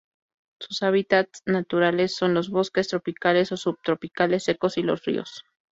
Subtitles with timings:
[0.59, 5.43] Sus hábitats naturales son los bosques tropicales o subtropicales secos y los ríos.